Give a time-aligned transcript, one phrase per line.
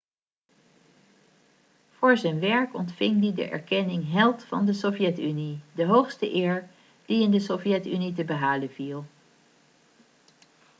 [1.91, 6.69] voor zijn werk ontving hij de erkenning held van de sovjet-unie' de hoogste eer
[7.05, 9.05] die in de sovjet-unie te behalen viel